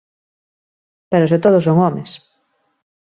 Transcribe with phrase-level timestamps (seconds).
[1.11, 2.09] Pero se todos son homes.